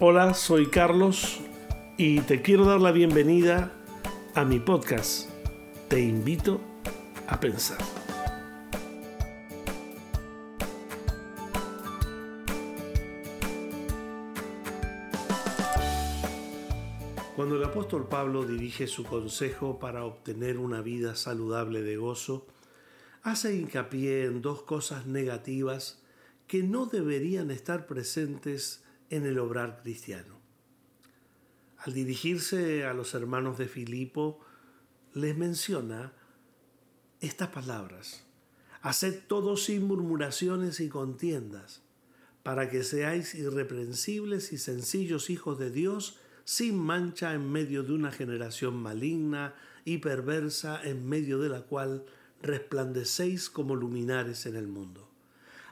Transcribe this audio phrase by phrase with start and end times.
[0.00, 1.40] Hola, soy Carlos
[1.96, 3.72] y te quiero dar la bienvenida
[4.32, 5.28] a mi podcast.
[5.88, 6.60] Te invito
[7.26, 7.78] a pensar.
[17.34, 22.46] Cuando el apóstol Pablo dirige su consejo para obtener una vida saludable de gozo,
[23.24, 26.00] hace hincapié en dos cosas negativas
[26.46, 30.38] que no deberían estar presentes en el obrar cristiano.
[31.78, 34.40] Al dirigirse a los hermanos de Filipo,
[35.14, 36.12] les menciona
[37.20, 38.24] estas palabras.
[38.82, 41.82] Haced todo sin murmuraciones y contiendas,
[42.42, 48.10] para que seáis irreprensibles y sencillos hijos de Dios, sin mancha en medio de una
[48.10, 49.54] generación maligna
[49.84, 52.04] y perversa, en medio de la cual
[52.42, 55.07] resplandecéis como luminares en el mundo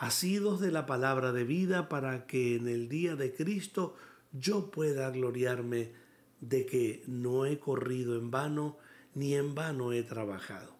[0.00, 3.96] asidos de la palabra de vida para que en el día de Cristo
[4.32, 5.92] yo pueda gloriarme
[6.40, 8.78] de que no he corrido en vano
[9.14, 10.74] ni en vano he trabajado.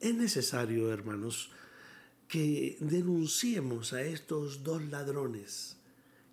[0.00, 1.52] Es necesario, hermanos,
[2.26, 5.76] que denunciemos a estos dos ladrones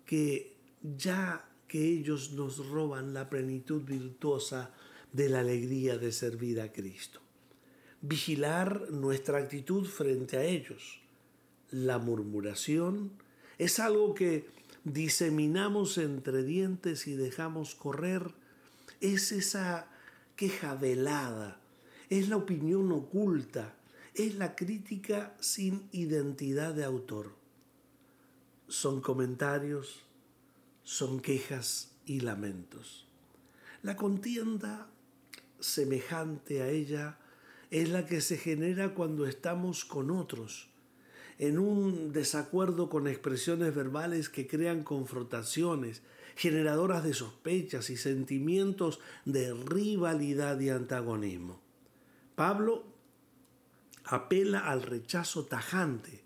[0.04, 4.74] que ya que ellos nos roban la plenitud virtuosa
[5.12, 7.20] de la alegría de servir a Cristo.
[8.00, 11.05] Vigilar nuestra actitud frente a ellos
[11.70, 13.10] la murmuración
[13.58, 14.48] es algo que
[14.84, 18.34] diseminamos entre dientes y dejamos correr.
[19.00, 19.88] Es esa
[20.36, 21.60] queja velada,
[22.08, 23.74] es la opinión oculta,
[24.14, 27.34] es la crítica sin identidad de autor.
[28.68, 30.04] Son comentarios,
[30.82, 33.06] son quejas y lamentos.
[33.82, 34.88] La contienda
[35.60, 37.18] semejante a ella
[37.70, 40.68] es la que se genera cuando estamos con otros
[41.38, 46.02] en un desacuerdo con expresiones verbales que crean confrontaciones,
[46.34, 51.60] generadoras de sospechas y sentimientos de rivalidad y antagonismo.
[52.34, 52.84] Pablo
[54.04, 56.24] apela al rechazo tajante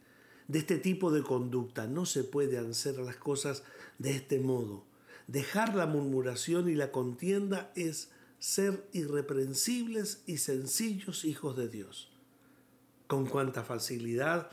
[0.49, 1.87] de este tipo de conducta.
[1.87, 3.63] No se puede hacer las cosas
[3.99, 4.85] de este modo.
[5.27, 8.11] Dejar la murmuración y la contienda es
[8.41, 12.11] ser irreprensibles y sencillos hijos de Dios.
[13.07, 14.51] Con cuánta facilidad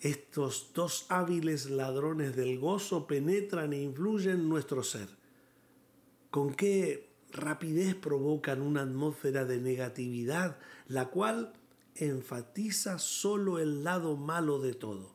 [0.00, 5.08] estos dos hábiles ladrones del gozo penetran e influyen en nuestro ser.
[6.30, 10.56] Con qué rapidez provocan una atmósfera de negatividad,
[10.88, 11.52] la cual
[11.96, 15.14] enfatiza solo el lado malo de todo.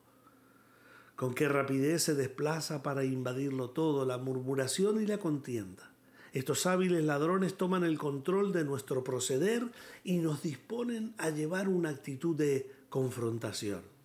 [1.16, 5.90] Con qué rapidez se desplaza para invadirlo todo, la murmuración y la contienda.
[6.32, 9.64] Estos hábiles ladrones toman el control de nuestro proceder
[10.04, 13.95] y nos disponen a llevar una actitud de confrontación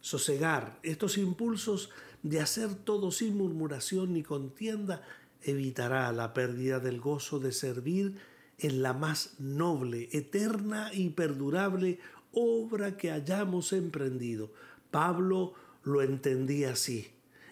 [0.00, 1.90] sosegar estos impulsos
[2.22, 5.02] de hacer todo sin murmuración ni contienda
[5.42, 8.16] evitará la pérdida del gozo de servir
[8.58, 12.00] en la más noble, eterna y perdurable
[12.32, 14.52] obra que hayamos emprendido.
[14.90, 15.54] Pablo
[15.84, 17.08] lo entendía así.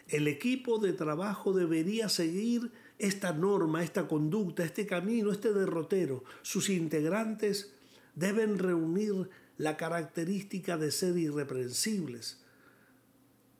[0.08, 6.24] El equipo de trabajo debería seguir esta norma, esta conducta, este camino, este derrotero.
[6.42, 7.72] Sus integrantes
[8.14, 9.28] deben reunir
[9.58, 12.38] la característica de ser irreprensibles.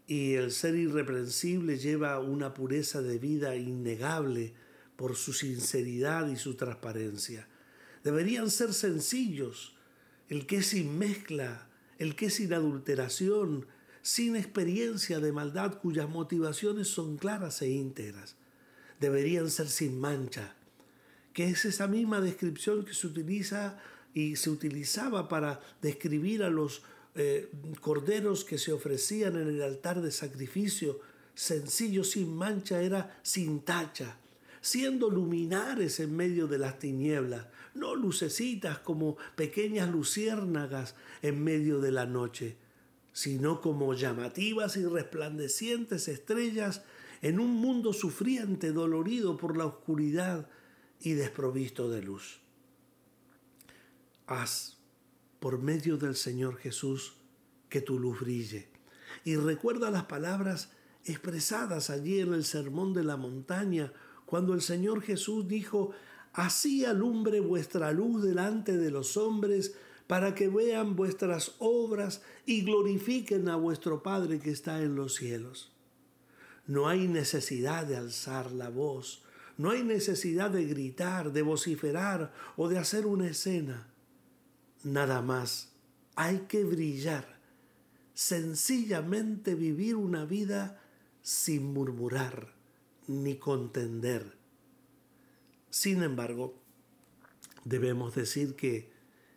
[0.07, 4.55] Y el ser irreprensible lleva una pureza de vida innegable
[4.97, 7.49] por su sinceridad y su transparencia.
[8.05, 9.77] Deberían ser sencillos,
[10.29, 11.69] el que es sin mezcla,
[11.99, 13.67] el que es sin adulteración,
[14.03, 18.37] sin experiencia de maldad cuyas motivaciones son claras e íntegras.
[19.01, 20.55] Deberían ser sin mancha,
[21.33, 23.79] que es esa misma descripción que se utiliza
[24.17, 26.81] y se utilizaba para describir a los
[27.17, 27.51] eh,
[27.83, 31.01] corderos que se ofrecían en el altar de sacrificio,
[31.35, 34.17] sencillo, sin mancha, era sin tacha,
[34.63, 37.45] siendo luminares en medio de las tinieblas,
[37.75, 42.57] no lucecitas como pequeñas luciérnagas en medio de la noche,
[43.13, 46.81] sino como llamativas y resplandecientes estrellas
[47.21, 50.49] en un mundo sufriente, dolorido por la oscuridad
[51.01, 52.46] y desprovisto de luz.
[54.27, 54.77] Haz,
[55.39, 57.15] por medio del Señor Jesús,
[57.69, 58.69] que tu luz brille.
[59.25, 60.71] Y recuerda las palabras
[61.05, 63.93] expresadas allí en el Sermón de la Montaña,
[64.25, 65.93] cuando el Señor Jesús dijo,
[66.33, 69.75] Así alumbre vuestra luz delante de los hombres,
[70.07, 75.73] para que vean vuestras obras y glorifiquen a vuestro Padre que está en los cielos.
[76.67, 79.23] No hay necesidad de alzar la voz,
[79.57, 83.89] no hay necesidad de gritar, de vociferar o de hacer una escena.
[84.87, 85.73] Nada más,
[86.15, 87.41] hay que brillar
[88.15, 90.81] sencillamente vivir una vida
[91.23, 92.55] sin murmurar
[93.09, 94.39] ni contender.
[95.71, 96.55] Sin embargo,
[97.65, 98.93] debemos decir que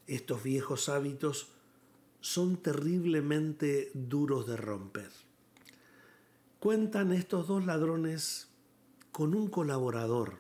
[0.06, 1.48] estos viejos hábitos
[2.22, 5.10] son terriblemente duros de romper.
[6.60, 8.50] Cuentan estos dos ladrones
[9.12, 10.38] con un colaborador.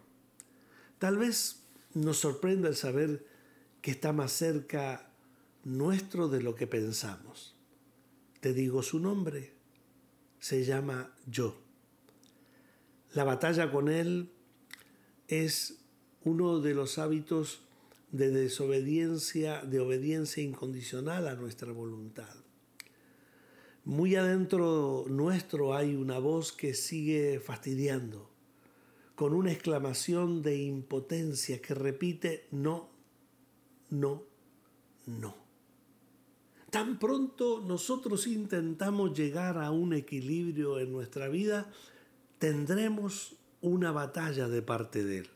[0.99, 1.63] Tal vez
[1.95, 3.38] nos sorprenda el saber
[3.81, 5.11] que está más cerca
[5.63, 7.55] nuestro de lo que pensamos.
[8.39, 9.53] Te digo su nombre,
[10.39, 11.55] se llama yo.
[13.13, 14.31] La batalla con él
[15.27, 15.79] es
[16.23, 17.61] uno de los hábitos
[18.11, 22.33] de desobediencia, de obediencia incondicional a nuestra voluntad.
[23.85, 28.29] Muy adentro nuestro hay una voz que sigue fastidiando,
[29.15, 32.89] con una exclamación de impotencia que repite no,
[33.89, 34.23] no,
[35.05, 35.35] no.
[36.69, 41.71] Tan pronto nosotros intentamos llegar a un equilibrio en nuestra vida,
[42.37, 45.29] tendremos una batalla de parte de Él.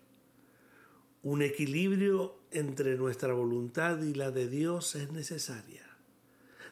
[1.23, 5.83] Un equilibrio entre nuestra voluntad y la de Dios es necesaria.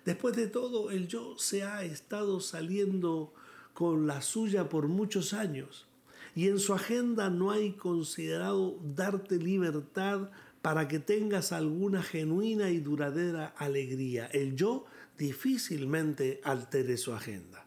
[0.06, 3.34] Después de todo, el yo se ha estado saliendo
[3.74, 5.88] con la suya por muchos años
[6.36, 10.30] y en su agenda no hay considerado darte libertad
[10.62, 14.28] para que tengas alguna genuina y duradera alegría.
[14.28, 14.86] El yo
[15.18, 17.66] difícilmente altere su agenda.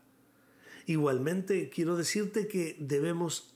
[0.87, 3.55] Igualmente, quiero decirte que debemos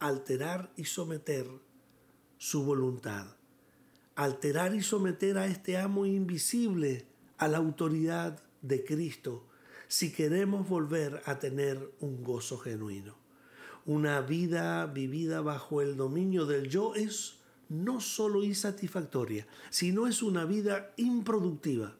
[0.00, 1.46] alterar y someter
[2.38, 3.26] su voluntad.
[4.16, 7.06] Alterar y someter a este amo invisible
[7.38, 9.46] a la autoridad de Cristo
[9.88, 13.16] si queremos volver a tener un gozo genuino.
[13.86, 20.44] Una vida vivida bajo el dominio del yo es no solo insatisfactoria, sino es una
[20.44, 21.96] vida improductiva.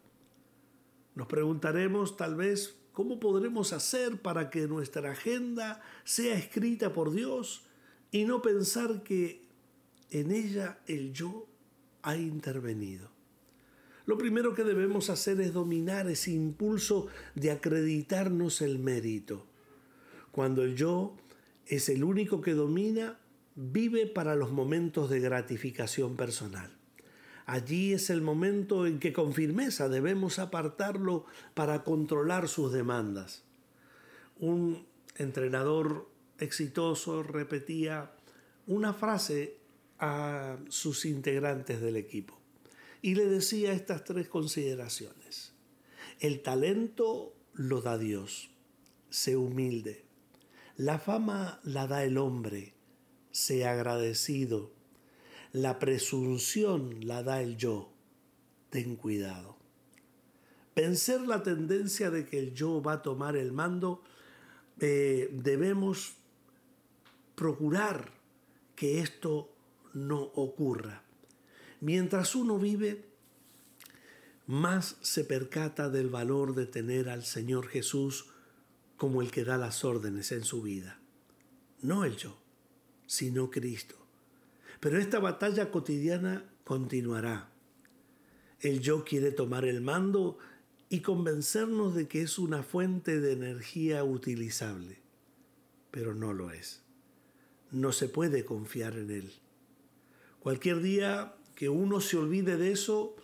[1.15, 7.65] Nos preguntaremos tal vez cómo podremos hacer para que nuestra agenda sea escrita por Dios
[8.11, 9.43] y no pensar que
[10.11, 11.47] en ella el yo
[12.03, 13.11] ha intervenido.
[14.07, 19.47] Lo primero que debemos hacer es dominar ese impulso de acreditarnos el mérito.
[20.31, 21.17] Cuando el yo
[21.67, 23.19] es el único que domina,
[23.55, 26.77] vive para los momentos de gratificación personal.
[27.47, 33.45] Allí es el momento en que con firmeza debemos apartarlo para controlar sus demandas.
[34.39, 34.87] Un
[35.17, 36.09] entrenador
[36.39, 38.13] exitoso repetía
[38.67, 39.59] una frase
[39.99, 42.39] a sus integrantes del equipo
[43.03, 45.53] y le decía estas tres consideraciones.
[46.21, 48.51] El talento lo da Dios,
[49.11, 50.05] sé humilde.
[50.77, 52.73] La fama la da el hombre,
[53.35, 54.71] sea agradecido.
[55.53, 57.93] La presunción la da el yo.
[58.71, 59.57] Ten cuidado.
[60.75, 64.03] Vencer la tendencia de que el yo va a tomar el mando,
[64.79, 66.15] eh, debemos
[67.35, 68.13] procurar
[68.77, 69.53] que esto
[69.93, 71.03] no ocurra.
[71.81, 73.05] Mientras uno vive,
[74.47, 78.27] más se percata del valor de tener al Señor Jesús
[78.97, 81.01] como el que da las órdenes en su vida,
[81.83, 82.44] no el yo
[83.07, 83.97] sino Cristo.
[84.81, 87.51] Pero esta batalla cotidiana continuará.
[88.61, 90.39] El yo quiere tomar el mando
[90.89, 94.99] y convencernos de que es una fuente de energía utilizable,
[95.91, 96.83] pero no lo es.
[97.71, 99.33] No se puede confiar en él.
[100.41, 103.17] Cualquier día que uno se olvide de eso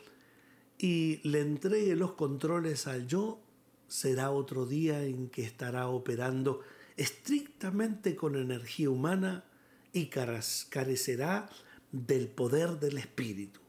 [0.78, 3.40] y le entregue los controles al yo,
[3.86, 6.60] será otro día en que estará operando
[6.96, 9.44] estrictamente con energía humana
[9.92, 11.48] y carecerá
[11.92, 13.60] del poder del Espíritu.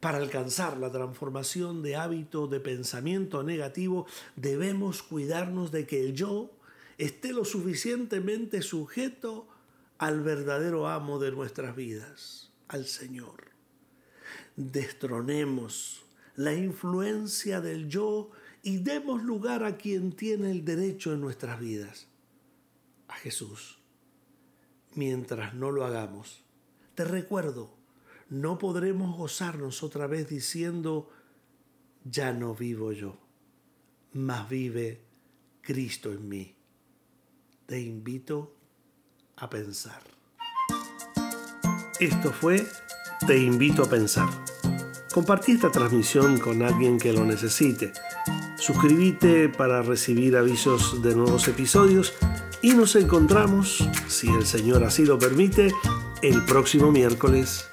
[0.00, 6.50] Para alcanzar la transformación de hábito de pensamiento negativo, debemos cuidarnos de que el yo
[6.96, 9.46] esté lo suficientemente sujeto
[9.98, 13.50] al verdadero amo de nuestras vidas, al Señor.
[14.56, 16.02] Destronemos
[16.34, 18.30] la influencia del yo
[18.62, 22.08] y demos lugar a quien tiene el derecho en nuestras vidas,
[23.08, 23.79] a Jesús
[24.94, 26.42] mientras no lo hagamos.
[26.94, 27.70] Te recuerdo,
[28.28, 31.10] no podremos gozarnos otra vez diciendo,
[32.04, 33.18] ya no vivo yo,
[34.12, 35.00] mas vive
[35.62, 36.54] Cristo en mí.
[37.66, 38.54] Te invito
[39.36, 40.02] a pensar.
[41.98, 42.66] Esto fue
[43.26, 44.28] Te invito a pensar.
[45.12, 47.92] Compartí esta transmisión con alguien que lo necesite.
[48.56, 52.14] Suscríbete para recibir avisos de nuevos episodios
[52.62, 55.72] y nos encontramos, si el Señor así lo permite,
[56.22, 57.68] el próximo miércoles